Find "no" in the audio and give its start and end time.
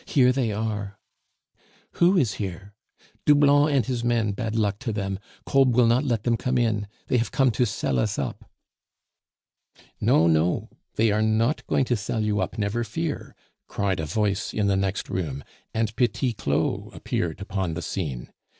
9.99-10.25, 10.25-10.69